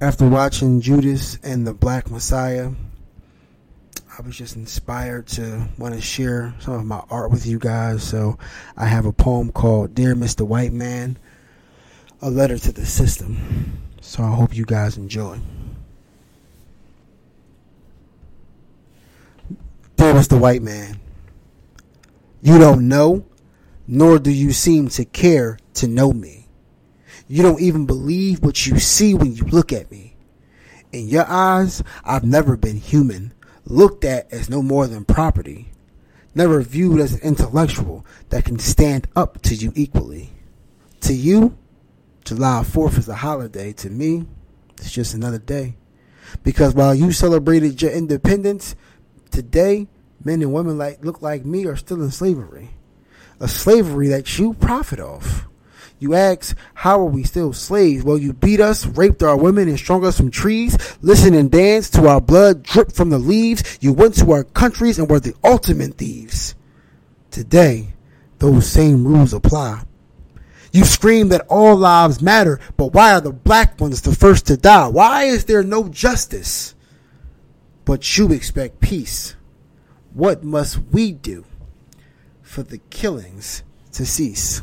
After 0.00 0.28
watching 0.28 0.80
Judas 0.80 1.40
and 1.42 1.66
the 1.66 1.74
Black 1.74 2.08
Messiah, 2.08 2.70
I 4.16 4.22
was 4.22 4.38
just 4.38 4.54
inspired 4.54 5.26
to 5.28 5.68
want 5.76 5.96
to 5.96 6.00
share 6.00 6.54
some 6.60 6.74
of 6.74 6.84
my 6.84 7.02
art 7.10 7.32
with 7.32 7.46
you 7.46 7.58
guys. 7.58 8.04
So 8.04 8.38
I 8.76 8.86
have 8.86 9.06
a 9.06 9.12
poem 9.12 9.50
called 9.50 9.96
Dear 9.96 10.14
Mr. 10.14 10.46
White 10.46 10.72
Man, 10.72 11.18
a 12.22 12.30
letter 12.30 12.58
to 12.58 12.70
the 12.70 12.86
system. 12.86 13.80
So 14.00 14.22
I 14.22 14.30
hope 14.30 14.54
you 14.54 14.64
guys 14.64 14.96
enjoy. 14.96 15.40
Dear 19.96 20.14
Mr. 20.14 20.38
White 20.38 20.62
Man, 20.62 21.00
you 22.40 22.56
don't 22.60 22.86
know, 22.86 23.24
nor 23.88 24.20
do 24.20 24.30
you 24.30 24.52
seem 24.52 24.90
to 24.90 25.04
care 25.04 25.58
to 25.74 25.88
know 25.88 26.12
me. 26.12 26.37
You 27.28 27.42
don't 27.42 27.60
even 27.60 27.84
believe 27.84 28.42
what 28.42 28.66
you 28.66 28.78
see 28.78 29.12
when 29.14 29.34
you 29.34 29.44
look 29.44 29.72
at 29.72 29.90
me. 29.90 30.16
In 30.92 31.08
your 31.08 31.26
eyes, 31.28 31.82
I've 32.02 32.24
never 32.24 32.56
been 32.56 32.78
human, 32.78 33.34
looked 33.66 34.04
at 34.04 34.32
as 34.32 34.48
no 34.48 34.62
more 34.62 34.86
than 34.86 35.04
property, 35.04 35.70
never 36.34 36.62
viewed 36.62 37.00
as 37.00 37.12
an 37.12 37.20
intellectual 37.20 38.06
that 38.30 38.46
can 38.46 38.58
stand 38.58 39.06
up 39.14 39.42
to 39.42 39.54
you 39.54 39.72
equally. 39.76 40.30
To 41.02 41.12
you, 41.12 41.58
July 42.24 42.62
4th 42.64 42.98
is 42.98 43.08
a 43.08 43.16
holiday. 43.16 43.74
To 43.74 43.90
me, 43.90 44.26
it's 44.78 44.90
just 44.90 45.12
another 45.12 45.38
day. 45.38 45.76
Because 46.42 46.74
while 46.74 46.94
you 46.94 47.12
celebrated 47.12 47.80
your 47.80 47.90
independence, 47.90 48.74
today, 49.30 49.86
men 50.24 50.40
and 50.42 50.52
women 50.52 50.78
like 50.78 51.04
look 51.04 51.20
like 51.20 51.44
me 51.44 51.66
are 51.66 51.76
still 51.76 52.02
in 52.02 52.10
slavery. 52.10 52.70
A 53.40 53.48
slavery 53.48 54.08
that 54.08 54.38
you 54.38 54.54
profit 54.54 55.00
off. 55.00 55.47
You 56.00 56.14
ask, 56.14 56.56
how 56.74 57.00
are 57.00 57.06
we 57.06 57.24
still 57.24 57.52
slaves? 57.52 58.04
Well, 58.04 58.18
you 58.18 58.32
beat 58.32 58.60
us, 58.60 58.86
raped 58.86 59.22
our 59.22 59.36
women, 59.36 59.68
and 59.68 59.78
strung 59.78 60.04
us 60.04 60.16
from 60.16 60.30
trees, 60.30 60.76
listened 61.02 61.34
and 61.34 61.50
danced 61.50 61.94
to 61.94 62.06
our 62.06 62.20
blood 62.20 62.62
drip 62.62 62.92
from 62.92 63.10
the 63.10 63.18
leaves. 63.18 63.78
You 63.80 63.92
went 63.92 64.14
to 64.16 64.32
our 64.32 64.44
countries 64.44 64.98
and 64.98 65.10
were 65.10 65.18
the 65.18 65.34
ultimate 65.42 65.94
thieves. 65.94 66.54
Today, 67.32 67.94
those 68.38 68.66
same 68.66 69.04
rules 69.06 69.32
apply. 69.32 69.82
You 70.72 70.84
scream 70.84 71.30
that 71.30 71.46
all 71.48 71.74
lives 71.74 72.22
matter, 72.22 72.60
but 72.76 72.92
why 72.92 73.12
are 73.12 73.20
the 73.20 73.32
black 73.32 73.80
ones 73.80 74.02
the 74.02 74.14
first 74.14 74.46
to 74.46 74.56
die? 74.56 74.86
Why 74.86 75.24
is 75.24 75.46
there 75.46 75.64
no 75.64 75.88
justice? 75.88 76.74
But 77.84 78.16
you 78.16 78.32
expect 78.32 78.80
peace. 78.80 79.34
What 80.12 80.44
must 80.44 80.78
we 80.92 81.12
do 81.12 81.44
for 82.42 82.62
the 82.62 82.78
killings 82.78 83.64
to 83.92 84.04
cease? 84.06 84.62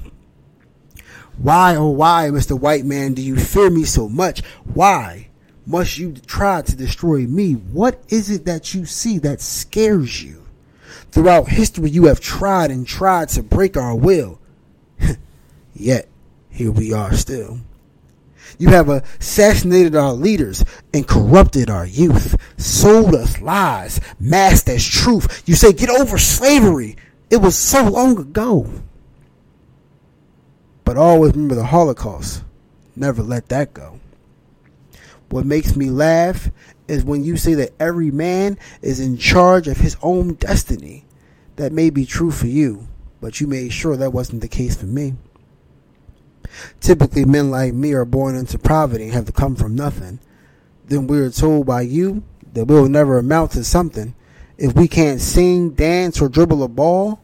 Why, 1.38 1.75
oh 1.75 1.89
why, 1.89 2.30
Mr. 2.31 2.58
White 2.59 2.86
Man, 2.86 3.14
do 3.14 3.22
you 3.22 3.36
fear 3.36 3.69
me 3.69 3.83
so 3.83 4.08
much? 4.08 4.41
Why 4.73 5.30
must 5.66 5.97
you 5.97 6.14
try 6.14 6.61
to 6.61 6.75
destroy 6.75 7.22
me? 7.22 7.53
What 7.53 8.02
is 8.09 8.30
it 8.30 8.45
that 8.45 8.73
you 8.73 8.86
see 8.86 9.19
that 9.19 9.41
scares 9.41 10.23
you? 10.23 10.44
Throughout 11.11 11.50
history, 11.50 11.89
you 11.89 12.06
have 12.06 12.19
tried 12.19 12.72
and 12.72 12.88
tried 12.88 13.30
to 13.30 13.44
break 13.44 13.78
our 13.78 13.95
will. 13.95 14.39
Yet, 15.73 16.08
here 16.50 16.72
we 16.72 16.94
are 16.94 17.13
still. 17.13 17.59
You 18.58 18.69
have 18.69 18.89
assassinated 18.89 19.95
our 19.95 20.13
leaders 20.13 20.63
and 20.94 21.08
corrupted 21.08 21.69
our 21.69 21.86
youth, 21.86 22.39
sold 22.58 23.13
us 23.16 23.41
lies, 23.41 24.00
masked 24.19 24.69
as 24.69 24.86
truth. 24.86 25.44
You 25.45 25.56
say, 25.56 25.73
get 25.73 25.89
over 25.89 26.17
slavery. 26.17 26.95
It 27.30 27.38
was 27.38 27.58
so 27.58 27.83
long 27.83 28.17
ago. 28.17 28.69
But 30.86 30.97
always 30.97 31.33
remember 31.33 31.55
the 31.55 31.66
Holocaust. 31.66 32.44
Never 32.95 33.22
let 33.22 33.50
that 33.50 33.73
go. 33.73 34.00
What 35.30 35.45
makes 35.45 35.75
me 35.75 35.89
laugh 35.89 36.50
is 36.88 37.03
when 37.03 37.23
you 37.23 37.36
say 37.36 37.55
that 37.55 37.73
every 37.80 38.11
man 38.11 38.58
is 38.81 39.00
in 39.00 39.17
charge 39.17 39.67
of 39.67 39.78
his 39.78 39.97
own 40.02 40.36
destiny. 40.36 41.03
That 41.56 41.72
may 41.72 41.90
be 41.90 42.06
true 42.06 42.31
for 42.31 42.47
you, 42.47 42.88
but 43.19 43.41
you 43.41 43.47
made 43.47 43.73
sure 43.73 43.97
that 43.97 44.13
wasn't 44.13 44.41
the 44.41 44.47
case 44.47 44.75
for 44.75 44.85
me. 44.85 45.16
Typically, 46.79 47.25
men 47.25 47.50
like 47.50 47.73
me 47.73 47.94
are 47.94 48.06
born 48.06 48.35
into 48.35 48.59
poverty 48.59 49.06
and 49.06 49.13
have 49.13 49.25
to 49.25 49.31
come 49.31 49.56
from 49.56 49.75
nothing. 49.75 50.19
Then 50.85 51.07
we 51.07 51.19
are 51.19 51.29
told 51.29 51.66
by 51.66 51.81
you 51.81 52.23
that 52.53 52.66
we'll 52.66 52.88
never 52.88 53.17
amount 53.17 53.52
to 53.52 53.63
something. 53.63 54.16
If 54.57 54.75
we 54.75 54.88
can't 54.88 55.19
sing, 55.19 55.72
dance, 55.72 56.22
or 56.22 56.29
dribble 56.29 56.63
a 56.63 56.67
ball, 56.67 57.19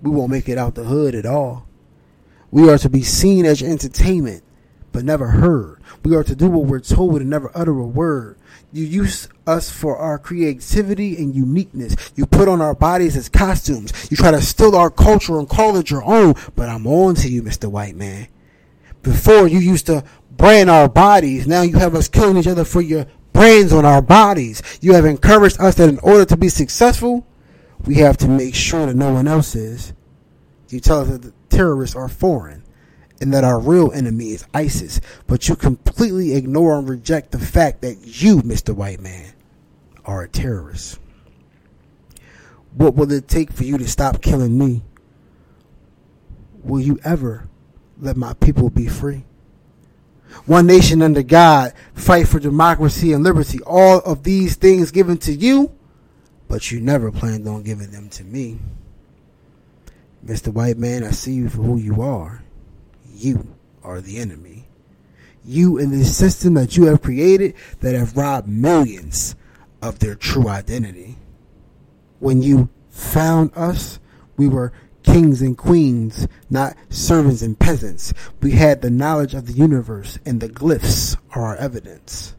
we 0.00 0.10
won't 0.10 0.30
make 0.30 0.48
it 0.48 0.56
out 0.56 0.74
the 0.74 0.84
hood 0.84 1.14
at 1.14 1.26
all. 1.26 1.66
We 2.50 2.68
are 2.68 2.78
to 2.78 2.88
be 2.88 3.02
seen 3.02 3.44
as 3.46 3.62
entertainment, 3.62 4.42
but 4.92 5.04
never 5.04 5.28
heard. 5.28 5.80
We 6.04 6.16
are 6.16 6.24
to 6.24 6.34
do 6.34 6.48
what 6.48 6.66
we're 6.66 6.80
told 6.80 7.20
and 7.20 7.30
never 7.30 7.50
utter 7.54 7.78
a 7.78 7.86
word. 7.86 8.38
You 8.72 8.84
use 8.84 9.28
us 9.46 9.70
for 9.70 9.96
our 9.96 10.18
creativity 10.18 11.16
and 11.16 11.34
uniqueness. 11.34 11.96
You 12.16 12.26
put 12.26 12.48
on 12.48 12.60
our 12.60 12.74
bodies 12.74 13.16
as 13.16 13.28
costumes. 13.28 13.92
You 14.10 14.16
try 14.16 14.30
to 14.30 14.40
steal 14.40 14.74
our 14.76 14.90
culture 14.90 15.38
and 15.38 15.48
call 15.48 15.76
it 15.76 15.90
your 15.90 16.04
own, 16.04 16.34
but 16.56 16.68
I'm 16.68 16.86
on 16.86 17.14
to 17.16 17.28
you, 17.28 17.42
Mr. 17.42 17.70
White 17.70 17.96
Man. 17.96 18.28
Before 19.02 19.48
you 19.48 19.58
used 19.58 19.86
to 19.86 20.04
brand 20.36 20.70
our 20.70 20.88
bodies, 20.88 21.46
now 21.46 21.62
you 21.62 21.78
have 21.78 21.94
us 21.94 22.08
killing 22.08 22.36
each 22.36 22.46
other 22.46 22.64
for 22.64 22.80
your 22.80 23.06
brands 23.32 23.72
on 23.72 23.84
our 23.84 24.02
bodies. 24.02 24.62
You 24.80 24.94
have 24.94 25.04
encouraged 25.04 25.60
us 25.60 25.76
that 25.76 25.88
in 25.88 25.98
order 26.00 26.24
to 26.24 26.36
be 26.36 26.48
successful, 26.48 27.26
we 27.86 27.96
have 27.96 28.16
to 28.18 28.28
make 28.28 28.54
sure 28.54 28.86
that 28.86 28.96
no 28.96 29.12
one 29.12 29.26
else 29.26 29.54
is. 29.54 29.92
You 30.68 30.80
tell 30.80 31.00
us 31.00 31.08
that 31.08 31.32
terrorists 31.50 31.96
are 31.96 32.08
foreign 32.08 32.64
and 33.20 33.34
that 33.34 33.44
our 33.44 33.58
real 33.58 33.92
enemy 33.92 34.30
is 34.30 34.46
ISIS, 34.54 35.00
but 35.26 35.48
you 35.48 35.54
completely 35.54 36.34
ignore 36.34 36.78
and 36.78 36.88
reject 36.88 37.32
the 37.32 37.38
fact 37.38 37.82
that 37.82 37.98
you, 38.02 38.38
Mr. 38.38 38.74
White 38.74 39.00
Man, 39.00 39.32
are 40.06 40.22
a 40.22 40.28
terrorist. 40.28 40.98
What 42.74 42.94
will 42.94 43.12
it 43.12 43.28
take 43.28 43.52
for 43.52 43.64
you 43.64 43.76
to 43.76 43.88
stop 43.88 44.22
killing 44.22 44.56
me? 44.56 44.82
Will 46.62 46.80
you 46.80 46.98
ever 47.04 47.48
let 47.98 48.16
my 48.16 48.32
people 48.34 48.70
be 48.70 48.86
free? 48.86 49.24
One 50.46 50.66
nation 50.66 51.02
under 51.02 51.22
God, 51.22 51.74
fight 51.92 52.28
for 52.28 52.38
democracy 52.38 53.12
and 53.12 53.24
liberty. 53.24 53.60
All 53.66 53.98
of 53.98 54.22
these 54.22 54.56
things 54.56 54.90
given 54.90 55.18
to 55.18 55.32
you, 55.32 55.72
but 56.48 56.70
you 56.70 56.80
never 56.80 57.10
planned 57.10 57.48
on 57.48 57.64
giving 57.64 57.90
them 57.90 58.08
to 58.10 58.24
me. 58.24 58.58
Mr. 60.24 60.52
White 60.52 60.78
Man, 60.78 61.04
I 61.04 61.10
see 61.10 61.32
you 61.32 61.48
for 61.48 61.62
who 61.62 61.76
you 61.76 62.02
are. 62.02 62.42
You 63.12 63.56
are 63.82 64.00
the 64.00 64.18
enemy. 64.18 64.66
You 65.44 65.78
and 65.78 65.92
the 65.92 66.04
system 66.04 66.54
that 66.54 66.76
you 66.76 66.84
have 66.86 67.02
created 67.02 67.54
that 67.80 67.94
have 67.94 68.16
robbed 68.16 68.48
millions 68.48 69.34
of 69.80 69.98
their 69.98 70.14
true 70.14 70.48
identity. 70.48 71.16
When 72.18 72.42
you 72.42 72.68
found 72.90 73.52
us, 73.56 73.98
we 74.36 74.48
were 74.48 74.72
kings 75.02 75.40
and 75.40 75.56
queens, 75.56 76.28
not 76.50 76.76
servants 76.90 77.40
and 77.40 77.58
peasants. 77.58 78.12
We 78.42 78.52
had 78.52 78.82
the 78.82 78.90
knowledge 78.90 79.34
of 79.34 79.46
the 79.46 79.54
universe, 79.54 80.18
and 80.26 80.40
the 80.40 80.48
glyphs 80.48 81.16
are 81.34 81.42
our 81.42 81.56
evidence. 81.56 82.34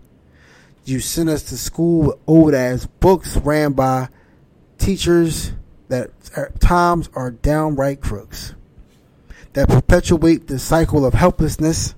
You 0.86 1.00
sent 1.00 1.30
us 1.30 1.44
to 1.44 1.58
school 1.58 2.04
with 2.04 2.20
old 2.28 2.54
ass 2.54 2.86
books 2.86 3.38
ran 3.38 3.74
by 3.74 4.10
teachers 4.78 5.54
that 5.92 6.10
at 6.38 6.60
times 6.62 7.10
are 7.14 7.32
downright 7.32 8.00
crooks 8.00 8.56
that 9.54 9.68
perpetuate 9.68 10.48
the 10.48 10.58
cycle 10.58 11.06
of 11.06 11.14
helplessness. 11.14 11.96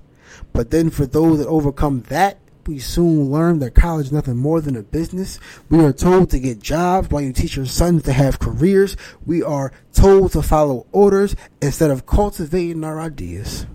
But 0.52 0.72
then 0.72 0.90
for 0.90 1.06
those 1.06 1.38
that 1.38 1.46
overcome 1.46 2.02
that, 2.08 2.38
we 2.66 2.80
soon 2.80 3.30
learn 3.30 3.60
that 3.60 3.74
college 3.74 4.06
is 4.06 4.12
nothing 4.12 4.36
more 4.36 4.60
than 4.60 4.76
a 4.76 4.82
business. 4.82 5.38
We 5.68 5.84
are 5.84 5.92
told 5.92 6.30
to 6.30 6.40
get 6.40 6.58
jobs 6.58 7.08
while 7.10 7.22
you 7.22 7.32
teach 7.32 7.56
your 7.56 7.66
sons 7.66 8.02
to 8.04 8.12
have 8.12 8.40
careers. 8.40 8.96
We 9.24 9.42
are 9.42 9.72
told 9.92 10.32
to 10.32 10.42
follow 10.42 10.86
orders 10.90 11.36
instead 11.62 11.90
of 11.92 12.06
cultivating 12.06 12.82
our 12.82 13.00
ideas. 13.00 13.66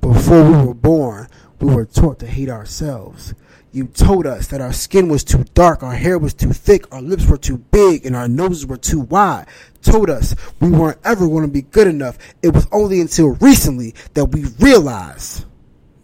Before 0.00 0.44
we 0.44 0.66
were 0.66 0.74
born, 0.74 1.28
we 1.60 1.74
were 1.74 1.84
taught 1.84 2.18
to 2.20 2.26
hate 2.26 2.48
ourselves. 2.48 3.34
You 3.72 3.86
told 3.86 4.26
us 4.26 4.46
that 4.48 4.60
our 4.60 4.72
skin 4.72 5.08
was 5.08 5.24
too 5.24 5.44
dark, 5.54 5.82
our 5.82 5.94
hair 5.94 6.16
was 6.16 6.32
too 6.32 6.52
thick, 6.52 6.92
our 6.92 7.02
lips 7.02 7.26
were 7.26 7.36
too 7.36 7.58
big, 7.58 8.06
and 8.06 8.14
our 8.14 8.28
noses 8.28 8.66
were 8.66 8.76
too 8.76 9.00
wide. 9.00 9.46
Told 9.82 10.08
us 10.08 10.36
we 10.60 10.70
weren't 10.70 11.00
ever 11.04 11.26
going 11.26 11.42
to 11.42 11.48
be 11.48 11.62
good 11.62 11.88
enough. 11.88 12.16
It 12.40 12.50
was 12.50 12.68
only 12.70 13.00
until 13.00 13.30
recently 13.34 13.94
that 14.14 14.26
we 14.26 14.44
realized 14.60 15.44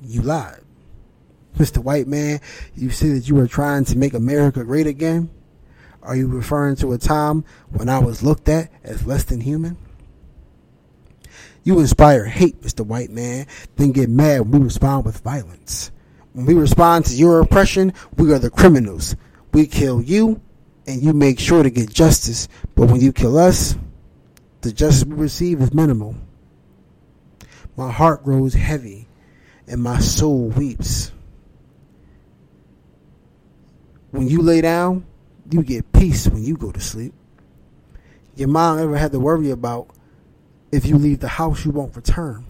you 0.03 0.23
lied. 0.23 0.61
Mr. 1.57 1.79
White 1.79 2.09
Man, 2.09 2.41
you 2.75 2.91
said 2.91 3.11
that 3.17 3.29
you 3.29 3.35
were 3.35 3.47
trying 3.47 3.85
to 3.85 3.97
make 3.97 4.15
America 4.15 4.65
great 4.65 4.87
again? 4.87 5.31
Are 6.03 6.17
you 6.17 6.27
referring 6.27 6.77
to 6.77 6.93
a 6.93 6.99
time 6.99 7.45
when 7.71 7.89
I 7.89 7.99
was 7.99 8.23
looked 8.23 8.49
at 8.49 8.71
as 8.83 9.07
less 9.07 9.25
than 9.25 9.43
human? 9.43 9.77
You 11.71 11.79
inspire 11.79 12.25
hate, 12.25 12.61
Mr. 12.63 12.85
White 12.85 13.11
Man, 13.11 13.47
then 13.77 13.93
get 13.93 14.11
mad 14.11 14.41
when 14.41 14.51
we 14.51 14.65
respond 14.65 15.05
with 15.05 15.21
violence. 15.21 15.93
When 16.33 16.45
we 16.45 16.55
respond 16.55 17.05
to 17.05 17.15
your 17.15 17.39
oppression, 17.39 17.93
we 18.17 18.33
are 18.33 18.41
the 18.41 18.51
criminals. 18.51 19.15
We 19.53 19.69
kill 19.69 20.03
you, 20.03 20.41
and 20.89 21.01
you 21.01 21.13
make 21.13 21.39
sure 21.39 21.63
to 21.63 21.71
get 21.71 21.89
justice. 21.89 22.49
But 22.75 22.91
when 22.91 23.01
you 23.01 23.13
kill 23.13 23.39
us, 23.39 23.77
the 24.63 24.73
justice 24.73 25.05
we 25.05 25.15
receive 25.15 25.61
is 25.61 25.73
minimal. 25.73 26.17
My 27.77 27.93
heart 27.93 28.25
grows 28.25 28.55
heavy, 28.55 29.07
and 29.69 29.81
my 29.81 30.01
soul 30.01 30.49
weeps. 30.49 31.13
when 34.11 34.27
you 34.27 34.43
lay 34.43 34.61
down, 34.61 35.07
you 35.53 35.63
get 35.63 35.93
peace 35.93 36.27
when 36.27 36.43
you 36.43 36.57
go 36.57 36.73
to 36.73 36.81
sleep. 36.81 37.15
Your 38.35 38.49
mom 38.49 38.81
ever 38.81 38.97
had 38.97 39.13
to 39.13 39.21
worry 39.21 39.51
about 39.51 39.95
if 40.73 40.87
you 40.87 40.97
leave 40.97 41.21
the 41.21 41.29
house, 41.29 41.65
you 41.65 41.71
won't 41.71 41.97
return. 41.97 42.47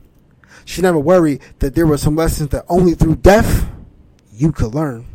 She 0.65 0.83
never 0.83 0.99
worried 0.99 1.41
that 1.59 1.75
there 1.75 1.87
were 1.87 1.99
some 1.99 2.17
lessons 2.17 2.51
that 2.51 2.65
only 2.69 2.95
through 2.95 3.17
death 3.17 3.69
you 4.33 4.53
could 4.53 4.75
learn. 4.75 5.07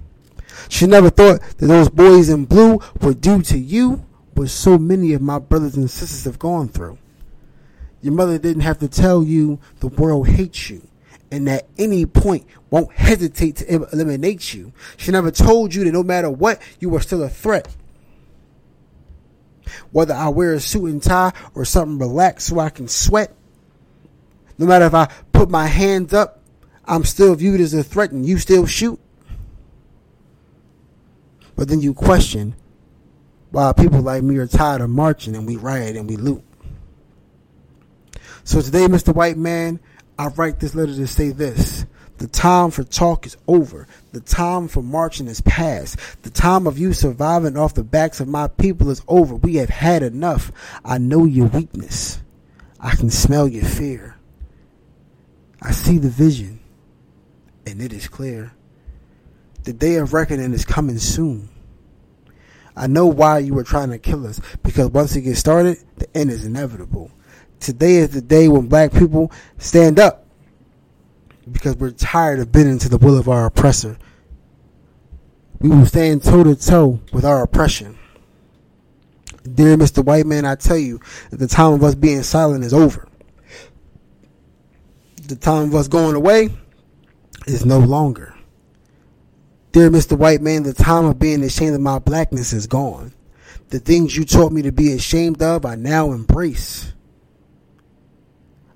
She 0.69 0.87
never 0.87 1.09
thought 1.09 1.41
that 1.57 1.65
those 1.65 1.89
boys 1.89 2.29
in 2.29 2.45
blue 2.45 2.79
were 3.01 3.13
due 3.13 3.41
to 3.43 3.57
you, 3.57 4.05
what 4.33 4.49
so 4.49 4.77
many 4.77 5.13
of 5.13 5.21
my 5.21 5.39
brothers 5.39 5.75
and 5.75 5.89
sisters 5.89 6.23
have 6.25 6.39
gone 6.39 6.67
through. 6.67 6.97
Your 8.01 8.13
mother 8.13 8.37
didn't 8.37 8.61
have 8.61 8.79
to 8.79 8.87
tell 8.87 9.23
you 9.23 9.59
the 9.79 9.87
world 9.87 10.27
hates 10.27 10.69
you 10.69 10.87
and 11.31 11.49
at 11.49 11.67
any 11.77 12.05
point 12.05 12.45
won't 12.69 12.91
hesitate 12.93 13.57
to 13.57 13.87
eliminate 13.91 14.53
you. 14.53 14.71
She 14.97 15.11
never 15.11 15.31
told 15.31 15.73
you 15.73 15.83
that 15.83 15.91
no 15.91 16.03
matter 16.03 16.29
what, 16.29 16.61
you 16.79 16.89
were 16.89 17.01
still 17.01 17.23
a 17.23 17.29
threat. 17.29 17.75
Whether 19.91 20.13
I 20.13 20.29
wear 20.29 20.53
a 20.53 20.59
suit 20.59 20.85
and 20.85 21.01
tie 21.01 21.33
or 21.53 21.65
something 21.65 21.99
relaxed 21.99 22.47
so 22.47 22.59
I 22.59 22.69
can 22.69 22.87
sweat, 22.87 23.33
no 24.57 24.65
matter 24.65 24.85
if 24.85 24.93
I 24.93 25.05
put 25.31 25.49
my 25.49 25.67
hands 25.67 26.13
up, 26.13 26.41
I'm 26.85 27.03
still 27.03 27.35
viewed 27.35 27.61
as 27.61 27.73
a 27.73 27.83
threat 27.83 28.11
and 28.11 28.25
you 28.25 28.37
still 28.37 28.65
shoot. 28.65 28.99
But 31.55 31.67
then 31.67 31.81
you 31.81 31.93
question 31.93 32.55
why 33.51 33.71
people 33.73 34.01
like 34.01 34.23
me 34.23 34.37
are 34.37 34.47
tired 34.47 34.81
of 34.81 34.89
marching 34.89 35.35
and 35.35 35.47
we 35.47 35.55
riot 35.55 35.95
and 35.95 36.09
we 36.09 36.17
loot. 36.17 36.43
So 38.43 38.61
today, 38.61 38.85
Mr. 38.87 39.13
White 39.15 39.37
Man, 39.37 39.79
I 40.19 40.27
write 40.27 40.59
this 40.59 40.75
letter 40.75 40.93
to 40.93 41.07
say 41.07 41.29
this. 41.29 41.85
The 42.17 42.27
time 42.27 42.71
for 42.71 42.83
talk 42.83 43.25
is 43.25 43.35
over. 43.47 43.87
The 44.13 44.21
time 44.21 44.69
for 44.69 44.81
marching 44.81 45.27
is 45.27 45.41
past. 45.41 45.99
The 46.23 46.29
time 46.29 46.65
of 46.65 46.79
you 46.79 46.93
surviving 46.93 47.57
off 47.57 47.73
the 47.73 47.83
backs 47.83 48.21
of 48.21 48.27
my 48.27 48.47
people 48.47 48.89
is 48.89 49.01
over. 49.07 49.35
We 49.35 49.55
have 49.55 49.69
had 49.69 50.01
enough. 50.01 50.51
I 50.85 50.97
know 50.97 51.25
your 51.25 51.47
weakness. 51.47 52.21
I 52.79 52.95
can 52.95 53.09
smell 53.09 53.47
your 53.47 53.65
fear. 53.65 54.15
I 55.61 55.71
see 55.71 55.97
the 55.97 56.09
vision, 56.09 56.59
and 57.65 57.81
it 57.81 57.91
is 57.91 58.07
clear. 58.07 58.53
The 59.63 59.73
day 59.73 59.95
of 59.95 60.13
reckoning 60.13 60.53
is 60.53 60.63
coming 60.63 60.99
soon. 60.99 61.49
I 62.77 62.87
know 62.87 63.07
why 63.07 63.39
you 63.39 63.53
were 63.53 63.63
trying 63.63 63.89
to 63.89 63.97
kill 63.97 64.27
us, 64.27 64.39
because 64.63 64.89
once 64.89 65.15
it 65.15 65.21
gets 65.21 65.39
started, 65.39 65.77
the 65.97 66.07
end 66.15 66.29
is 66.29 66.45
inevitable. 66.45 67.09
Today 67.59 67.95
is 67.95 68.09
the 68.09 68.21
day 68.21 68.47
when 68.47 68.67
black 68.67 68.93
people 68.93 69.31
stand 69.57 69.99
up 69.99 70.24
because 71.51 71.75
we're 71.77 71.91
tired 71.91 72.39
of 72.39 72.51
bending 72.51 72.79
to 72.79 72.89
the 72.89 72.97
will 72.97 73.17
of 73.17 73.29
our 73.29 73.45
oppressor. 73.45 73.97
We 75.59 75.69
will 75.69 75.85
stand 75.85 76.23
toe 76.23 76.43
to 76.43 76.55
toe 76.55 76.99
with 77.13 77.25
our 77.25 77.43
oppression. 77.43 77.97
Dear 79.43 79.77
Mr. 79.77 80.03
White 80.03 80.25
Man, 80.25 80.45
I 80.45 80.55
tell 80.55 80.77
you 80.77 80.99
that 81.29 81.37
the 81.37 81.47
time 81.47 81.73
of 81.73 81.83
us 81.83 81.95
being 81.95 82.23
silent 82.23 82.63
is 82.63 82.73
over. 82.73 83.07
The 85.27 85.35
time 85.35 85.69
of 85.69 85.75
us 85.75 85.87
going 85.87 86.15
away 86.15 86.49
is 87.47 87.65
no 87.65 87.79
longer. 87.79 88.35
Dear 89.71 89.89
Mr. 89.89 90.17
White 90.17 90.41
Man, 90.41 90.63
the 90.63 90.73
time 90.73 91.05
of 91.05 91.19
being 91.19 91.43
ashamed 91.43 91.75
of 91.75 91.81
my 91.81 91.99
blackness 91.99 92.53
is 92.53 92.67
gone. 92.67 93.13
The 93.69 93.79
things 93.79 94.15
you 94.15 94.25
taught 94.25 94.51
me 94.51 94.61
to 94.63 94.71
be 94.71 94.93
ashamed 94.93 95.41
of, 95.41 95.65
I 95.65 95.75
now 95.75 96.11
embrace. 96.11 96.93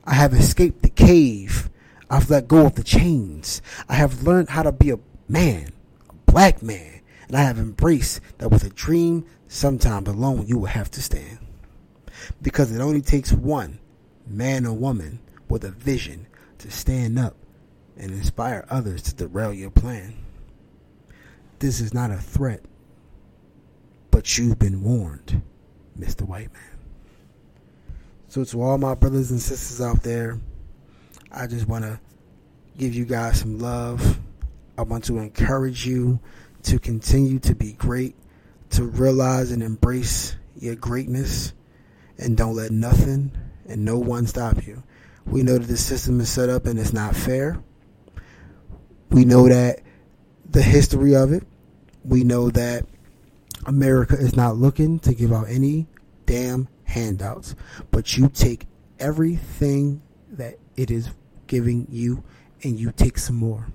I 0.03 0.13
have 0.13 0.33
escaped 0.33 0.81
the 0.81 0.89
cave. 0.89 1.68
I've 2.09 2.29
let 2.29 2.47
go 2.47 2.65
of 2.65 2.75
the 2.75 2.83
chains. 2.83 3.61
I 3.87 3.95
have 3.95 4.23
learned 4.23 4.49
how 4.49 4.63
to 4.63 4.71
be 4.71 4.89
a 4.89 4.99
man, 5.27 5.71
a 6.09 6.31
black 6.31 6.63
man, 6.63 7.01
and 7.27 7.37
I 7.37 7.41
have 7.41 7.59
embraced 7.59 8.21
that 8.39 8.49
with 8.49 8.63
a 8.63 8.69
dream, 8.69 9.25
sometime 9.47 10.07
alone 10.07 10.47
you 10.47 10.57
will 10.57 10.67
have 10.67 10.89
to 10.91 11.01
stand. 11.01 11.39
Because 12.41 12.71
it 12.71 12.81
only 12.81 13.01
takes 13.01 13.31
one 13.31 13.79
man 14.25 14.65
or 14.65 14.73
woman 14.73 15.19
with 15.47 15.63
a 15.63 15.71
vision 15.71 16.27
to 16.59 16.71
stand 16.71 17.19
up 17.19 17.35
and 17.97 18.11
inspire 18.11 18.65
others 18.69 19.01
to 19.03 19.15
derail 19.15 19.53
your 19.53 19.69
plan. 19.69 20.15
This 21.59 21.79
is 21.79 21.93
not 21.93 22.11
a 22.11 22.17
threat, 22.17 22.61
but 24.11 24.37
you've 24.37 24.59
been 24.59 24.81
warned, 24.83 25.41
Mr. 25.97 26.21
White 26.21 26.53
Man. 26.53 26.63
So, 28.29 28.43
to 28.43 28.61
all 28.61 28.77
my 28.77 28.93
brothers 28.95 29.31
and 29.31 29.41
sisters 29.41 29.81
out 29.81 30.03
there, 30.03 30.39
I 31.31 31.47
just 31.47 31.67
want 31.67 31.85
to 31.85 31.99
give 32.77 32.95
you 32.95 33.05
guys 33.05 33.39
some 33.39 33.59
love. 33.59 34.19
I 34.77 34.81
want 34.81 35.03
to 35.05 35.19
encourage 35.19 35.85
you 35.85 36.19
to 36.63 36.79
continue 36.79 37.39
to 37.39 37.53
be 37.53 37.73
great, 37.73 38.15
to 38.71 38.85
realize 38.85 39.51
and 39.51 39.61
embrace 39.61 40.35
your 40.55 40.75
greatness, 40.75 41.53
and 42.17 42.35
don't 42.35 42.55
let 42.55 42.71
nothing 42.71 43.31
and 43.67 43.85
no 43.85 43.97
one 43.97 44.25
stop 44.25 44.65
you. 44.65 44.83
We 45.25 45.43
know 45.43 45.57
that 45.57 45.67
the 45.67 45.77
system 45.77 46.19
is 46.19 46.29
set 46.29 46.49
up 46.49 46.65
and 46.65 46.79
it's 46.79 46.93
not 46.93 47.15
fair. 47.15 47.61
We 49.11 49.25
know 49.25 49.47
that 49.47 49.81
the 50.49 50.61
history 50.61 51.15
of 51.15 51.31
it. 51.31 51.43
We 52.03 52.23
know 52.23 52.49
that 52.51 52.85
America 53.65 54.15
is 54.15 54.35
not 54.35 54.57
looking 54.57 54.99
to 54.99 55.13
give 55.13 55.31
out 55.31 55.47
any 55.49 55.87
damn 56.25 56.67
handouts, 56.85 57.55
but 57.91 58.17
you 58.17 58.29
take 58.29 58.65
everything 58.99 60.01
that 60.31 60.57
it 60.75 60.89
is 60.89 61.09
giving 61.49 61.87
you 61.89 62.23
and 62.63 62.79
you 62.79 62.93
take 62.93 63.17
some 63.17 63.35
more. 63.35 63.67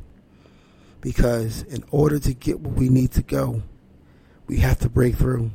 Because 1.03 1.63
in 1.65 1.85
order 1.91 2.19
to 2.19 2.33
get 2.33 2.61
where 2.61 2.73
we 2.73 2.89
need 2.89 3.13
to 3.13 3.23
go, 3.23 3.63
we 4.47 4.59
have 4.59 4.79
to 4.79 4.89
break 4.89 5.17
through. 5.17 5.51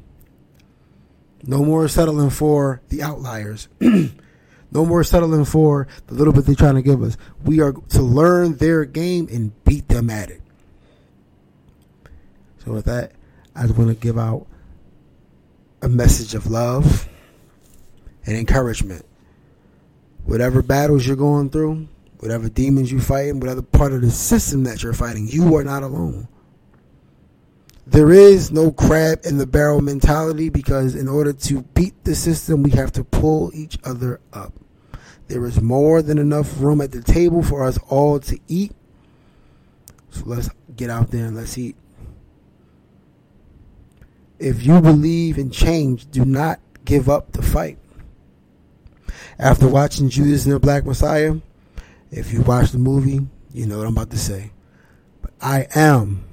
No 1.43 1.63
more 1.63 1.87
settling 1.87 2.29
for 2.29 2.81
the 2.89 3.01
outliers. 3.01 3.67
no 3.79 4.85
more 4.85 5.03
settling 5.03 5.45
for 5.45 5.87
the 6.05 6.13
little 6.13 6.33
bit 6.33 6.45
they're 6.45 6.53
trying 6.53 6.75
to 6.75 6.83
give 6.83 7.01
us. 7.01 7.17
We 7.43 7.61
are 7.61 7.71
to 7.71 8.01
learn 8.01 8.57
their 8.57 8.85
game 8.85 9.27
and 9.31 9.63
beat 9.63 9.87
them 9.87 10.11
at 10.11 10.29
it. 10.29 10.41
So 12.63 12.73
with 12.73 12.85
that, 12.85 13.13
I 13.55 13.63
just 13.63 13.77
want 13.77 13.89
to 13.89 13.95
give 13.95 14.19
out 14.19 14.45
a 15.81 15.89
message 15.89 16.35
of 16.35 16.51
love 16.51 17.07
and 18.25 18.35
encouragement. 18.35 19.05
Whatever 20.25 20.61
battles 20.61 21.07
you're 21.07 21.15
going 21.15 21.49
through, 21.49 21.87
whatever 22.19 22.49
demons 22.49 22.91
you're 22.91 23.01
fighting, 23.01 23.39
whatever 23.39 23.61
part 23.61 23.93
of 23.93 24.01
the 24.01 24.11
system 24.11 24.63
that 24.65 24.83
you're 24.83 24.93
fighting, 24.93 25.27
you 25.27 25.55
are 25.55 25.63
not 25.63 25.83
alone. 25.83 26.27
There 27.87 28.11
is 28.11 28.51
no 28.51 28.71
crab 28.71 29.21
in 29.23 29.37
the 29.37 29.47
barrel 29.47 29.81
mentality 29.81 30.49
because 30.49 30.95
in 30.95 31.07
order 31.07 31.33
to 31.33 31.61
beat 31.73 32.03
the 32.03 32.13
system, 32.13 32.61
we 32.61 32.69
have 32.71 32.91
to 32.93 33.03
pull 33.03 33.51
each 33.55 33.79
other 33.83 34.19
up. 34.31 34.53
There 35.27 35.45
is 35.45 35.61
more 35.61 36.01
than 36.01 36.17
enough 36.17 36.59
room 36.59 36.81
at 36.81 36.91
the 36.91 37.01
table 37.01 37.41
for 37.41 37.63
us 37.63 37.79
all 37.87 38.19
to 38.19 38.37
eat. 38.47 38.73
So 40.11 40.23
let's 40.25 40.49
get 40.75 40.89
out 40.89 41.09
there 41.09 41.25
and 41.25 41.35
let's 41.35 41.57
eat. 41.57 41.75
If 44.37 44.65
you 44.65 44.81
believe 44.81 45.37
in 45.37 45.49
change, 45.49 46.09
do 46.11 46.25
not 46.25 46.59
give 46.85 47.09
up 47.09 47.31
the 47.31 47.41
fight. 47.41 47.77
After 49.37 49.67
watching 49.67 50.09
Judas 50.09 50.45
and 50.45 50.53
the 50.53 50.59
Black 50.59 50.85
Messiah, 50.85 51.35
if 52.11 52.33
you 52.33 52.41
watch 52.41 52.71
the 52.71 52.77
movie, 52.77 53.27
you 53.53 53.65
know 53.65 53.77
what 53.77 53.87
I'm 53.87 53.93
about 53.93 54.11
to 54.11 54.17
say. 54.17 54.51
But 55.21 55.31
I 55.41 55.67
am 55.75 56.23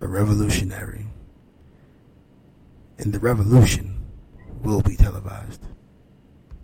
a 0.00 0.06
revolutionary. 0.06 1.06
And 2.98 3.12
the 3.12 3.18
revolution 3.18 4.06
will 4.62 4.82
be 4.82 4.96
televised. 4.96 5.62